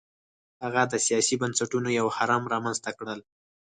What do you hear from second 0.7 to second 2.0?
د سیاسي بنسټونو